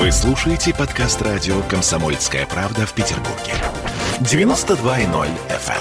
[0.00, 3.52] Вы слушаете подкаст радио «Комсомольская правда» в Петербурге.
[4.20, 5.74] 92.0 FM.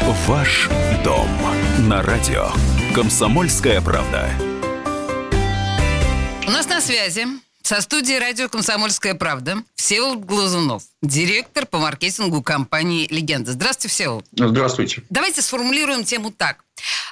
[0.00, 0.14] эм.
[0.26, 0.68] Ваш
[1.04, 1.28] дом
[1.88, 2.48] на радио
[2.92, 4.28] «Комсомольская правда».
[6.44, 7.24] У нас на связи
[7.62, 13.52] со студией радио «Комсомольская правда» Всеволод Глазунов, директор по маркетингу компании «Легенда».
[13.52, 14.24] Здравствуйте, Всеволод.
[14.32, 15.04] Здравствуйте.
[15.08, 16.64] Давайте сформулируем тему так.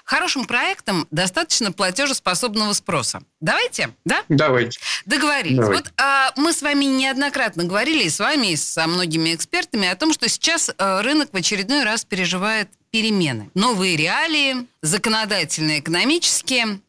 [0.04, 3.22] Хорошим проектам достаточно платежеспособного спроса.
[3.40, 4.22] Давайте, да?
[4.28, 4.78] Давайте.
[5.06, 5.56] Договорились.
[5.56, 5.82] Давайте.
[5.82, 9.96] Вот а, мы с вами неоднократно говорили, и с вами, и со многими экспертами, о
[9.96, 13.50] том, что сейчас а, рынок в очередной раз переживает перемены.
[13.54, 16.80] Новые реалии, законодательные, экономические.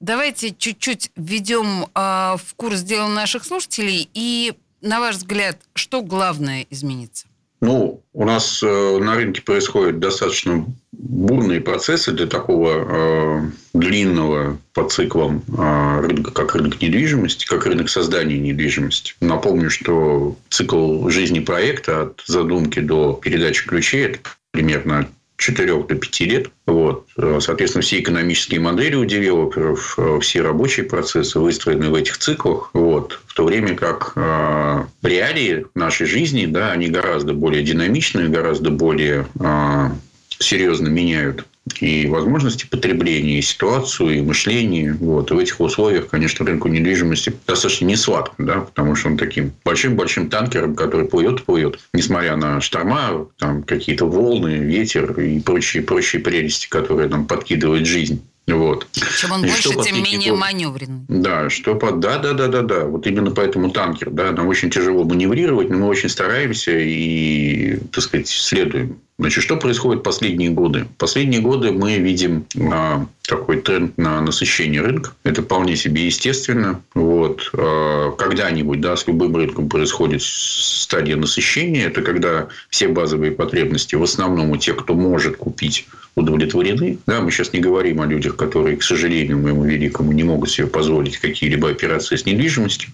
[0.00, 4.10] Давайте чуть-чуть введем а, в курс дела наших слушателей.
[4.12, 7.28] И, на ваш взгляд, что главное изменится?
[7.60, 14.88] Ну, у нас э, на рынке происходят достаточно бурные процессы для такого э, длинного по
[14.88, 19.14] циклам э, рынка, как рынок недвижимости, как рынок создания недвижимости.
[19.20, 24.18] Напомню, что цикл жизни проекта от задумки до передачи ключей– это
[24.50, 26.50] примерно 4 до 5 лет.
[26.66, 27.06] Вот.
[27.40, 32.70] Соответственно, все экономические модели у девелоперов, э, все рабочие процессы выстроены в этих циклах.
[32.72, 33.20] Вот.
[33.26, 39.26] В то время как э, реалии нашей жизни, да, они гораздо более динамичные, гораздо более
[39.38, 39.90] э,
[40.38, 41.46] серьезно меняют
[41.80, 44.94] и возможности потребления, и ситуацию, и мышление.
[44.94, 45.30] Вот.
[45.30, 49.52] И в этих условиях, конечно, рынку недвижимости достаточно не сладко, да, потому что он таким
[49.64, 56.22] большим-большим танкером, который плывет плывет, несмотря на шторма, там, какие-то волны, ветер и прочие, прочие
[56.22, 58.22] прелести, которые нам подкидывает жизнь.
[58.46, 58.86] Вот.
[59.18, 61.04] Чем он И больше, тем под- менее маневренный.
[61.08, 61.98] Да, что под...
[61.98, 62.84] Да, да, да, да, да.
[62.84, 68.04] Вот именно поэтому танкер, да, нам очень тяжело маневрировать, но мы очень стараемся и, так
[68.04, 69.00] сказать, следуем.
[69.18, 70.86] Значит, что происходит последние годы?
[70.98, 75.12] Последние годы мы видим а, такой тренд на насыщение рынка.
[75.24, 76.82] Это вполне себе естественно.
[76.94, 77.50] Вот.
[77.54, 81.86] А, когда-нибудь, да, с любым рынком происходит стадия насыщения.
[81.86, 86.98] Это когда все базовые потребности, в основном у тех, кто может купить, удовлетворены.
[87.06, 90.66] Да, мы сейчас не говорим о людях, которые, к сожалению, моему великому, не могут себе
[90.66, 92.90] позволить какие-либо операции с недвижимостью.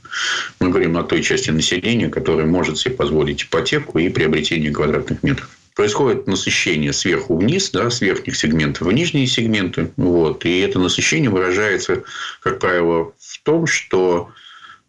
[0.61, 5.49] Мы говорим о той части населения, которая может себе позволить ипотеку и приобретение квадратных метров.
[5.75, 9.91] Происходит насыщение сверху вниз, да, с верхних сегментов в нижние сегменты.
[9.97, 10.45] Вот.
[10.45, 12.03] И это насыщение выражается,
[12.43, 14.31] как правило, в том, что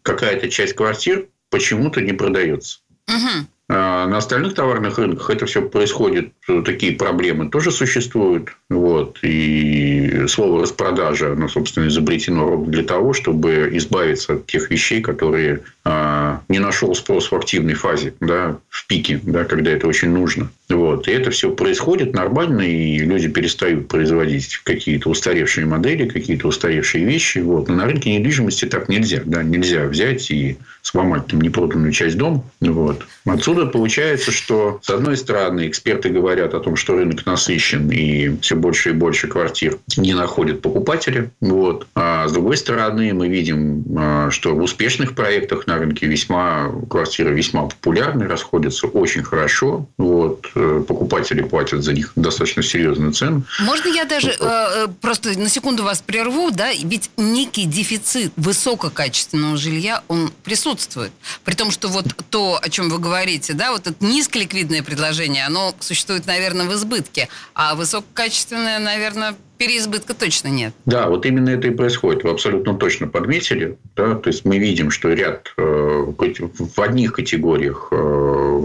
[0.02, 2.80] какая-то часть квартир почему-то не продается.
[3.06, 3.48] Мгм.
[3.66, 8.50] А на остальных товарных рынках это все происходит, э, такие проблемы тоже существуют.
[8.68, 9.18] Вот.
[9.22, 16.42] И слово распродажа, оно, собственно, изобретено для того, чтобы избавиться от тех вещей, которые а,
[16.48, 20.50] не нашел спрос в активной фазе, да, в пике, да, когда это очень нужно.
[20.68, 21.08] Вот.
[21.08, 27.38] И это все происходит нормально, и люди перестают производить какие-то устаревшие модели, какие-то устаревшие вещи.
[27.38, 27.68] Вот.
[27.68, 29.22] Но на рынке недвижимости так нельзя.
[29.24, 29.42] Да?
[29.42, 32.44] Нельзя взять и сломать там непроданную часть дома.
[32.60, 33.06] Вот.
[33.24, 38.54] Отсюда получается, что, с одной стороны, эксперты говорят о том, что рынок насыщен, и все
[38.54, 41.30] больше и больше квартир не находят покупателя.
[41.40, 41.86] Вот.
[41.94, 47.32] А с другой стороны, мы видим, а, что в успешных проектах на рынке весьма квартиры
[47.32, 49.88] весьма популярны, расходятся очень хорошо.
[49.96, 50.13] Вот.
[50.54, 53.42] Э, Покупатели платят за них достаточно серьезную цену.
[53.60, 56.72] Можно я даже э, э, просто на секунду вас прерву, да?
[56.72, 61.12] Ведь некий дефицит высококачественного жилья, он присутствует.
[61.44, 65.74] При том, что вот то, о чем вы говорите, да, вот это низколиквидное предложение, оно
[65.80, 70.74] существует, наверное, в избытке, а высококачественное, наверное, переизбытка точно нет.
[70.84, 72.24] Да, вот именно это и происходит.
[72.24, 73.78] Вы абсолютно точно подметили.
[73.96, 74.14] Да?
[74.14, 78.60] То есть мы видим, что ряд э, в одних категориях э,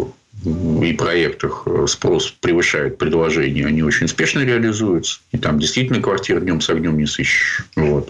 [0.45, 5.19] и проектах э, спрос превышает предложение, они очень успешно реализуются.
[5.31, 7.65] И там действительно квартир днем с огнем не сыщешь.
[7.75, 8.09] Вот.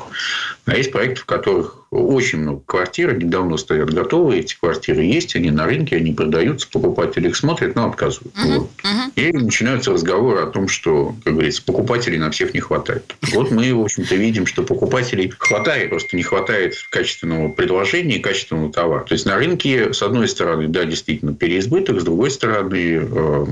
[0.66, 5.36] А есть проекты, в которых очень много квартир, они давно стоят готовые, эти квартиры есть,
[5.36, 8.34] они на рынке, они продаются, покупатели их смотрят, но отказывают.
[8.38, 8.70] Вот.
[9.16, 13.16] И начинаются разговоры о том, что, как говорится, покупателей на всех не хватает.
[13.32, 18.72] Вот мы, в общем-то, видим, что покупателей хватает, просто не хватает качественного предложения и качественного
[18.72, 19.04] товара.
[19.06, 23.46] То есть на рынке, с одной стороны, да, действительно переизбыток, с другой стороны, э,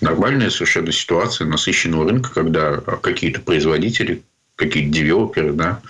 [0.00, 4.22] нормальная совершенно ситуация насыщенного рынка, когда какие-то производители,
[4.54, 5.80] какие-то девелоперы, да,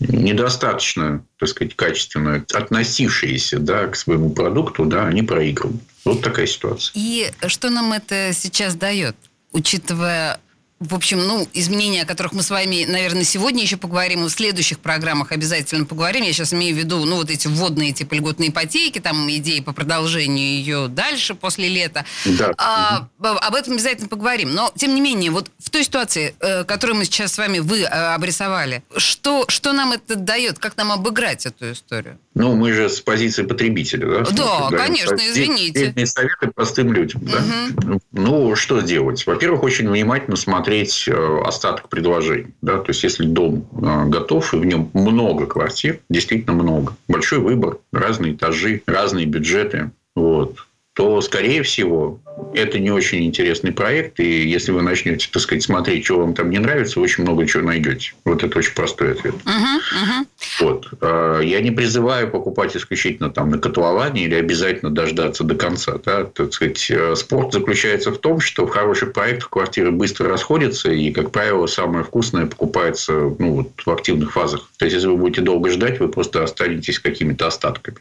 [0.00, 5.82] недостаточно, так сказать, качественно относившиеся да, к своему продукту, да, они проигрывают.
[6.04, 6.92] Вот такая ситуация.
[6.94, 9.16] И что нам это сейчас дает,
[9.52, 10.40] учитывая
[10.80, 14.32] в общем, ну, изменения, о которых мы с вами, наверное, сегодня еще поговорим, и в
[14.32, 16.24] следующих программах обязательно поговорим.
[16.24, 19.74] Я сейчас имею в виду, ну, вот эти вводные типа льготные ипотеки, там идеи по
[19.74, 22.06] продолжению ее дальше, после лета.
[22.24, 22.52] Да.
[22.56, 24.54] А, об этом обязательно поговорим.
[24.54, 27.82] Но, тем не менее, вот в той ситуации, э, которую мы сейчас с вами, вы
[27.82, 30.58] э, обрисовали, что, что нам это дает?
[30.58, 32.18] Как нам обыграть эту историю?
[32.34, 34.30] Ну, мы же с позиции потребителя, да?
[34.30, 35.28] Да, Смотрим, конечно, да?
[35.28, 36.06] извините.
[36.06, 37.30] советы простым людям, угу.
[37.30, 37.98] да?
[38.12, 39.26] Ну, что делать?
[39.26, 40.69] Во-первых, очень внимательно смотреть
[41.08, 42.78] э, остаток предложений, да?
[42.78, 47.78] То есть, если дом э, готов, и в нем много квартир, действительно много, большой выбор,
[47.92, 49.90] разные этажи, разные бюджеты,
[51.00, 52.20] то, скорее всего,
[52.52, 56.50] это не очень интересный проект, и если вы начнете, так сказать, смотреть, что вам там
[56.50, 58.12] не нравится, вы очень много чего найдете.
[58.26, 59.34] Вот это очень простой ответ.
[59.46, 60.26] Uh-huh, uh-huh.
[60.60, 60.88] Вот.
[61.00, 65.98] А, я не призываю покупать исключительно там на котловане или обязательно дождаться до конца.
[66.04, 66.24] Да?
[66.24, 71.12] Так сказать, э, спорт заключается в том, что в хороших проектах квартиры быстро расходятся, и,
[71.12, 74.68] как правило, самое вкусное покупается ну, вот, в активных фазах.
[74.76, 77.96] То есть, если вы будете долго ждать, вы просто останетесь какими-то остатками.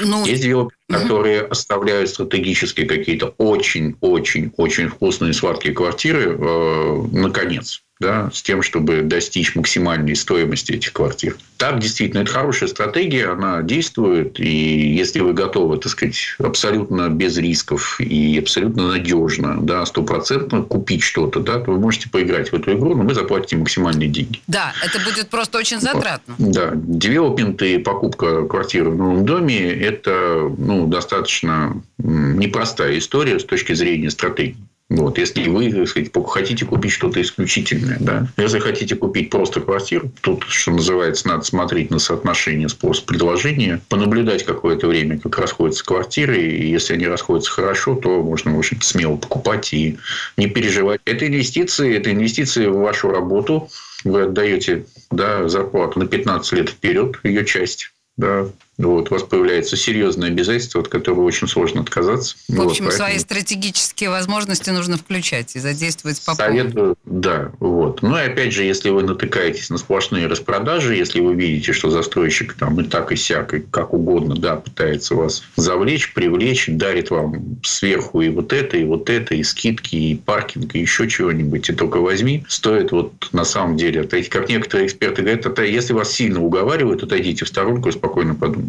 [0.00, 0.24] Ну...
[0.24, 8.62] Есть девелоперы, которые оставляют стратегически какие-то очень-очень-очень вкусные сладкие квартиры э, наконец да, с тем,
[8.62, 11.36] чтобы достичь максимальной стоимости этих квартир.
[11.56, 17.38] Так, действительно, это хорошая стратегия, она действует, и если вы готовы, так сказать, абсолютно без
[17.38, 22.74] рисков и абсолютно надежно, да, стопроцентно купить что-то, да, то вы можете поиграть в эту
[22.74, 24.42] игру, но вы заплатите максимальные деньги.
[24.46, 26.34] Да, это будет просто очень затратно.
[26.38, 33.72] Да, девелопмент и покупка квартиры в новом доме– это ну, достаточно непростая история с точки
[33.72, 34.56] зрения стратегии.
[34.88, 38.28] Вот, если вы, сказать, хотите купить что-то исключительное, да.
[38.36, 44.86] Если хотите купить просто квартиру, тут, что называется, надо смотреть на соотношение спрос-предложения, понаблюдать какое-то
[44.86, 49.72] время, как расходятся квартиры, и если они расходятся хорошо, то можно, в общем смело покупать
[49.72, 49.98] и
[50.36, 51.00] не переживать.
[51.04, 53.68] Это инвестиции, это инвестиции в вашу работу,
[54.04, 58.46] вы отдаете да, зарплату на 15 лет вперед, ее часть да,
[58.78, 62.36] вот, у вас появляется серьезное обязательство, от которого очень сложно отказаться.
[62.48, 67.52] В общем, вот, свои стратегические возможности нужно включать и задействовать по Советую, да.
[67.58, 68.02] Вот.
[68.02, 72.52] Ну, и опять же, если вы натыкаетесь на сплошные распродажи, если вы видите, что застройщик
[72.54, 77.58] там и так, и сяк, и как угодно, да, пытается вас завлечь, привлечь, дарит вам
[77.62, 81.72] сверху и вот это, и вот это, и скидки, и паркинг, и еще чего-нибудь, и
[81.72, 87.02] только возьми, стоит вот на самом деле, как некоторые эксперты говорят, если вас сильно уговаривают,
[87.02, 88.65] отойдите в сторонку и спокойно подумайте.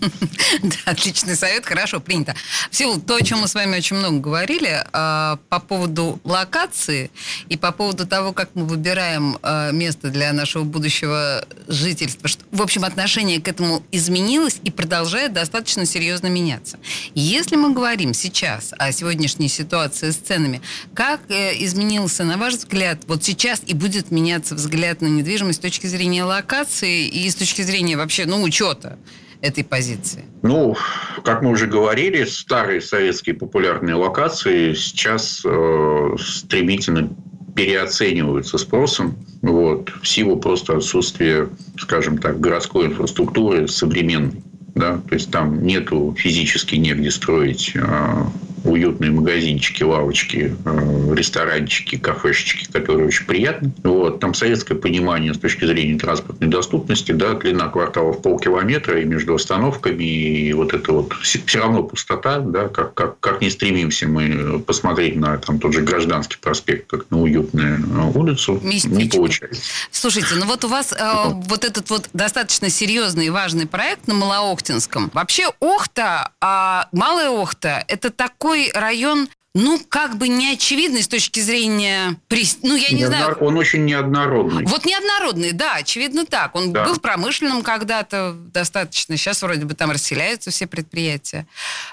[0.62, 2.34] Да, отличный совет, хорошо, принято.
[2.70, 7.10] В силу то, о чем мы с вами очень много говорили, а, по поводу локации
[7.48, 12.28] и по поводу того, как мы выбираем а, место для нашего будущего жительства.
[12.50, 16.78] В общем, отношение к этому изменилось и продолжает достаточно серьезно меняться.
[17.14, 20.60] Если мы говорим сейчас о сегодняшней ситуации с ценами,
[20.94, 25.62] как э, изменился, на ваш взгляд, вот сейчас и будет меняться взгляд на недвижимость с
[25.62, 28.98] точки зрения локации и с точки зрения вообще, ну, учета?
[29.40, 30.24] Этой позиции?
[30.42, 30.76] Ну,
[31.24, 37.10] как мы уже говорили, старые советские популярные локации сейчас э, стремительно
[37.54, 41.48] переоцениваются спросом вот, в силу просто отсутствия,
[41.78, 44.42] скажем так, городской инфраструктуры современной.
[44.74, 45.00] Да?
[45.08, 48.24] То есть там нету физически негде строить э,
[48.66, 53.72] уютные магазинчики, лавочки, э, ресторанчики, кафешечки, которые очень приятны.
[53.82, 54.20] Вот.
[54.20, 60.04] Там советское понимание с точки зрения транспортной доступности, да, длина кварталов полкилометра и между остановками,
[60.04, 65.16] и вот это вот все равно пустота, да, как, как, как не стремимся мы посмотреть
[65.16, 68.96] на там, тот же Гражданский проспект, как на уютную э, улицу, Местечко.
[68.96, 69.62] не получается.
[69.90, 71.12] Слушайте, ну вот у вас э,
[71.48, 75.10] вот этот вот достаточно серьезный и важный проект на Малоохтинском.
[75.12, 81.40] Вообще Охта, а Малая Охта, это такой такой район ну, как бы неочевидный с точки
[81.40, 82.20] зрения...
[82.62, 83.06] Ну, я не Неоднор...
[83.06, 83.36] знаю...
[83.40, 84.66] Он очень неоднородный.
[84.66, 86.54] Вот неоднородный, да, очевидно так.
[86.54, 86.84] Он да.
[86.84, 89.16] был промышленным когда-то достаточно.
[89.16, 91.46] Сейчас вроде бы там расселяются все предприятия.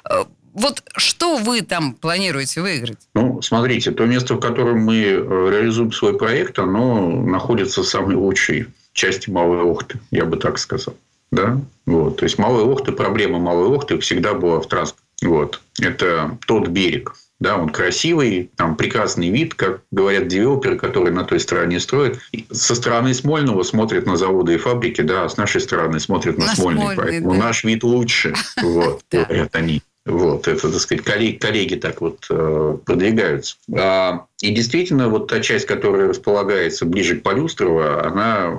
[0.04, 3.00] Э, вот что вы там планируете выиграть?
[3.14, 8.16] Ну, смотрите, то место, в котором мы э, реализуем свой проект, оно находится в самой
[8.16, 10.98] лучшей части Малой Охты, я бы так сказал.
[11.32, 11.62] Да?
[11.86, 12.18] Вот.
[12.18, 15.03] То есть, Малая Охта, проблема Малой Охты всегда была в транспорте.
[15.24, 15.62] Вот.
[15.80, 17.16] Это тот берег.
[17.40, 22.20] Да, он красивый, там прекрасный вид, как говорят девелоперы, которые на той стороне строят.
[22.50, 26.46] Со стороны Смольного смотрят на заводы и фабрики, да, а с нашей стороны смотрят на,
[26.46, 27.40] на Смольный, Смольный, поэтому да.
[27.40, 29.82] наш вид лучше, вот, говорят они.
[30.06, 33.56] Вот, это, так сказать, коллеги, коллеги так вот э, продвигаются.
[33.74, 38.52] А И действительно, вот та часть, которая располагается ближе к Полюстрово, она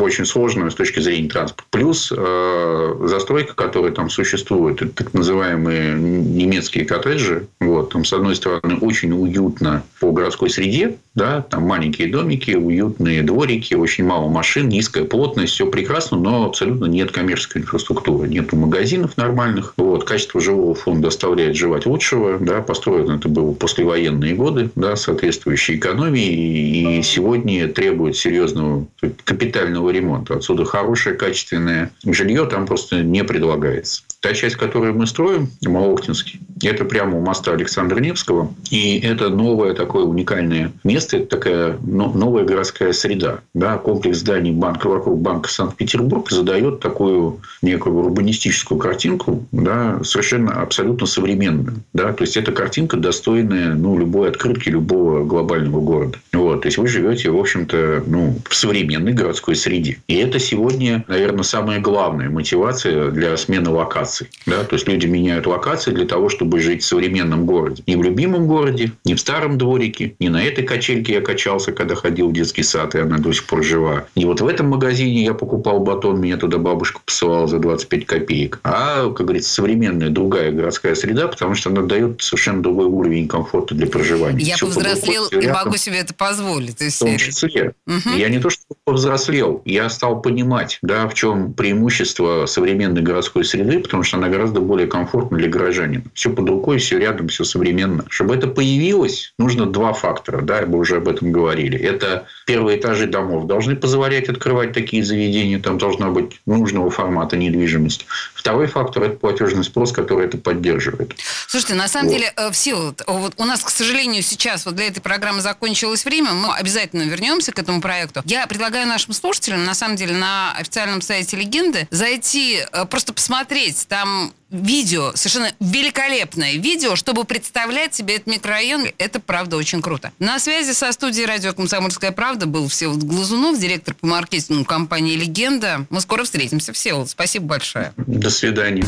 [0.00, 1.68] очень сложная с точки зрения транспорта.
[1.70, 7.48] Плюс э, застройка, которая там существует, это так называемые немецкие коттеджи.
[7.60, 13.22] Вот, там, с одной стороны, очень уютно по городской среде, да, там маленькие домики, уютные
[13.22, 19.18] дворики, очень мало машин, низкая плотность, все прекрасно, но абсолютно нет коммерческой инфраструктуры, нет магазинов
[19.18, 19.74] нормальных.
[19.76, 25.76] Вот, качество жилого фонда оставляет желать лучшего, да, построено это было послевоенные годы, да, соответствующей
[25.76, 28.86] экономии, и сегодня требует серьезного
[29.24, 30.36] капитального ремонта.
[30.36, 34.02] Отсюда хорошее качественное жилье там просто не предлагается.
[34.20, 38.52] Та часть, которую мы строим, Малоктинский, это прямо у моста Александра Невского.
[38.70, 41.18] И это новое такое уникальное место.
[41.18, 43.40] Это такая новая городская среда.
[43.54, 51.06] Да, комплекс зданий банка вокруг банка Санкт-Петербург задает такую некую урбанистическую картинку, да, совершенно абсолютно
[51.06, 51.82] современную.
[51.92, 56.18] Да, то есть, это картинка, достойная ну, любой открытки любого глобального города.
[56.32, 59.98] Вот, то есть, вы живете, в общем-то, ну, в современной городской среде.
[60.08, 63.70] И это сегодня, наверное, самая главная мотивация для смены
[64.06, 64.28] локаций.
[64.46, 64.64] Да?
[64.64, 67.82] То есть, люди меняют локации для того, чтобы жить в современном городе.
[67.86, 71.94] Не в любимом городе, не в старом дворике, не на этой качельке я качался, когда
[71.94, 74.04] ходил в детский сад, и она до сих пор жива.
[74.14, 78.60] Не вот в этом магазине я покупал батон, меня туда бабушка посылала за 25 копеек.
[78.62, 83.74] А, как говорится, современная другая городская среда, потому что она дает совершенно другой уровень комфорта
[83.74, 84.44] для проживания.
[84.44, 86.80] Я Все повзрослел и могу себе это позволить.
[86.80, 87.72] В том числе.
[87.86, 88.16] Угу.
[88.16, 93.80] Я не то, что повзрослел, я стал понимать, да, в чем преимущество современной городской среды,
[93.80, 96.04] потому что она гораздо более комфортна для горожанина.
[96.14, 98.04] Все под рукой, все рядом, все современно.
[98.08, 101.78] Чтобы это появилось, нужно два фактора, да, мы уже об этом говорили.
[101.78, 108.06] Это первые этажи домов должны позволять открывать такие заведения, там должна быть нужного формата недвижимость.
[108.34, 111.14] Второй фактор– это платежный спрос, который это поддерживает.
[111.48, 112.16] Слушайте, на самом вот.
[112.16, 116.32] деле, э, все, вот у нас, к сожалению, сейчас вот для этой программы закончилось время,
[116.32, 118.22] мы обязательно вернемся к этому проекту.
[118.24, 123.85] Я предлагаю нашим слушателям, на самом деле, на официальном сайте «Легенды» зайти, э, просто посмотреть,
[123.88, 128.86] там видео, совершенно великолепное видео, чтобы представлять себе этот микрорайон.
[128.98, 130.12] Это, правда, очень круто.
[130.18, 135.86] На связи со студией радио «Комсомольская правда» был Всеволод Глазунов, директор по маркетингу компании «Легенда».
[135.90, 136.72] Мы скоро встретимся.
[136.72, 137.92] Всеволод, спасибо большое.
[137.96, 138.84] До свидания.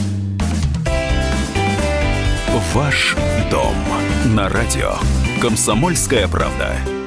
[2.74, 3.14] Ваш
[3.50, 3.74] дом
[4.34, 4.96] на радио
[5.40, 6.97] «Комсомольская правда».